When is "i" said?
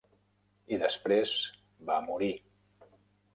0.77-0.79